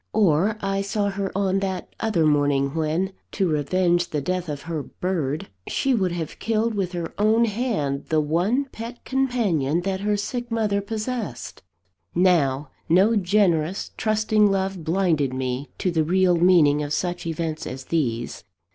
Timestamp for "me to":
15.35-15.91